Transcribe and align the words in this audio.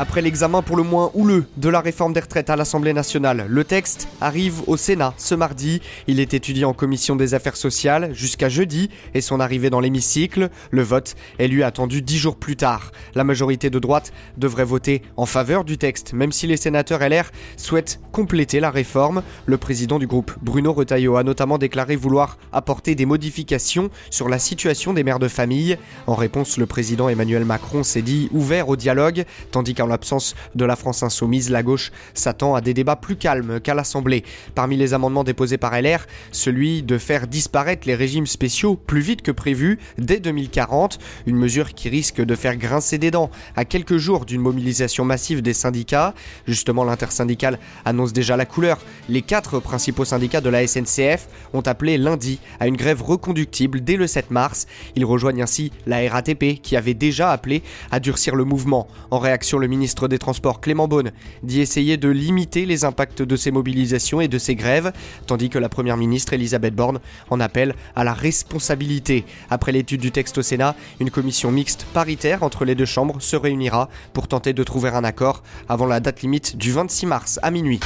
Après 0.00 0.22
l'examen 0.22 0.62
pour 0.62 0.78
le 0.78 0.82
moins 0.82 1.10
houleux 1.12 1.44
de 1.58 1.68
la 1.68 1.82
réforme 1.82 2.14
des 2.14 2.20
retraites 2.20 2.48
à 2.48 2.56
l'Assemblée 2.56 2.94
nationale, 2.94 3.44
le 3.46 3.64
texte 3.64 4.08
arrive 4.22 4.62
au 4.66 4.78
Sénat 4.78 5.12
ce 5.18 5.34
mardi. 5.34 5.82
Il 6.06 6.20
est 6.20 6.32
étudié 6.32 6.64
en 6.64 6.72
commission 6.72 7.16
des 7.16 7.34
affaires 7.34 7.58
sociales 7.58 8.14
jusqu'à 8.14 8.48
jeudi 8.48 8.88
et 9.12 9.20
son 9.20 9.40
arrivée 9.40 9.68
dans 9.68 9.78
l'hémicycle. 9.78 10.48
Le 10.70 10.80
vote 10.80 11.16
est 11.38 11.48
lui 11.48 11.62
attendu 11.62 12.00
dix 12.00 12.16
jours 12.16 12.36
plus 12.36 12.56
tard. 12.56 12.92
La 13.14 13.24
majorité 13.24 13.68
de 13.68 13.78
droite 13.78 14.10
devrait 14.38 14.64
voter 14.64 15.02
en 15.18 15.26
faveur 15.26 15.64
du 15.64 15.76
texte, 15.76 16.14
même 16.14 16.32
si 16.32 16.46
les 16.46 16.56
sénateurs 16.56 17.06
LR 17.06 17.30
souhaitent 17.58 18.00
compléter 18.10 18.58
la 18.58 18.70
réforme. 18.70 19.22
Le 19.44 19.58
président 19.58 19.98
du 19.98 20.06
groupe, 20.06 20.32
Bruno 20.40 20.72
Retailleau, 20.72 21.16
a 21.16 21.24
notamment 21.24 21.58
déclaré 21.58 21.96
vouloir 21.96 22.38
apporter 22.54 22.94
des 22.94 23.04
modifications 23.04 23.90
sur 24.08 24.30
la 24.30 24.38
situation 24.38 24.94
des 24.94 25.04
mères 25.04 25.18
de 25.18 25.28
famille. 25.28 25.76
En 26.06 26.14
réponse, 26.14 26.56
le 26.56 26.64
président 26.64 27.10
Emmanuel 27.10 27.44
Macron 27.44 27.82
s'est 27.82 28.00
dit 28.00 28.30
ouvert 28.32 28.70
au 28.70 28.76
dialogue, 28.76 29.26
tandis 29.50 29.74
qu'en 29.74 29.89
l'absence 29.90 30.34
de 30.54 30.64
la 30.64 30.76
France 30.76 31.02
insoumise, 31.02 31.50
la 31.50 31.62
gauche 31.62 31.92
s'attend 32.14 32.54
à 32.54 32.60
des 32.60 32.74
débats 32.74 32.96
plus 32.96 33.16
calmes 33.16 33.60
qu'à 33.60 33.74
l'Assemblée. 33.74 34.24
Parmi 34.54 34.76
les 34.76 34.94
amendements 34.94 35.24
déposés 35.24 35.58
par 35.58 35.78
LR, 35.80 36.06
celui 36.32 36.82
de 36.82 36.98
faire 36.98 37.26
disparaître 37.26 37.86
les 37.86 37.94
régimes 37.94 38.26
spéciaux 38.26 38.76
plus 38.76 39.00
vite 39.00 39.22
que 39.22 39.30
prévu 39.30 39.78
dès 39.98 40.20
2040, 40.20 40.98
une 41.26 41.36
mesure 41.36 41.74
qui 41.74 41.88
risque 41.88 42.20
de 42.20 42.34
faire 42.34 42.56
grincer 42.56 42.98
des 42.98 43.10
dents 43.10 43.30
à 43.56 43.64
quelques 43.64 43.98
jours 43.98 44.24
d'une 44.24 44.40
mobilisation 44.40 45.04
massive 45.04 45.42
des 45.42 45.52
syndicats. 45.52 46.14
Justement, 46.46 46.84
l'intersyndicale 46.84 47.58
annonce 47.84 48.12
déjà 48.12 48.36
la 48.36 48.46
couleur. 48.46 48.78
Les 49.08 49.22
quatre 49.22 49.60
principaux 49.60 50.04
syndicats 50.04 50.40
de 50.40 50.48
la 50.48 50.66
SNCF 50.66 51.28
ont 51.52 51.60
appelé 51.60 51.98
lundi 51.98 52.40
à 52.58 52.66
une 52.66 52.76
grève 52.76 53.02
reconductible 53.02 53.82
dès 53.82 53.96
le 53.96 54.06
7 54.06 54.30
mars. 54.30 54.66
Ils 54.96 55.04
rejoignent 55.04 55.42
ainsi 55.42 55.72
la 55.86 56.08
RATP 56.08 56.60
qui 56.62 56.76
avait 56.76 56.94
déjà 56.94 57.30
appelé 57.30 57.62
à 57.90 58.00
durcir 58.00 58.34
le 58.34 58.44
mouvement. 58.44 58.88
En 59.10 59.18
réaction, 59.18 59.58
le 59.58 59.68
ministre 59.70 60.06
des 60.06 60.18
Transports 60.18 60.60
Clément 60.60 60.86
Beaune 60.86 61.12
dit 61.42 61.60
essayer 61.60 61.96
de 61.96 62.10
limiter 62.10 62.66
les 62.66 62.84
impacts 62.84 63.22
de 63.22 63.36
ces 63.36 63.50
mobilisations 63.50 64.20
et 64.20 64.28
de 64.28 64.38
ces 64.38 64.54
grèves, 64.54 64.92
tandis 65.26 65.48
que 65.48 65.58
la 65.58 65.70
première 65.70 65.96
ministre 65.96 66.34
Elisabeth 66.34 66.74
Borne 66.74 67.00
en 67.30 67.40
appelle 67.40 67.74
à 67.96 68.04
la 68.04 68.12
responsabilité. 68.12 69.24
Après 69.48 69.72
l'étude 69.72 70.00
du 70.00 70.10
texte 70.10 70.36
au 70.36 70.42
Sénat, 70.42 70.76
une 71.00 71.10
commission 71.10 71.50
mixte 71.50 71.86
paritaire 71.94 72.42
entre 72.42 72.66
les 72.66 72.74
deux 72.74 72.84
chambres 72.84 73.22
se 73.22 73.36
réunira 73.36 73.88
pour 74.12 74.28
tenter 74.28 74.52
de 74.52 74.62
trouver 74.62 74.90
un 74.90 75.04
accord 75.04 75.42
avant 75.68 75.86
la 75.86 76.00
date 76.00 76.20
limite 76.20 76.56
du 76.56 76.72
26 76.72 77.06
mars 77.06 77.40
à 77.42 77.50
minuit. 77.50 77.80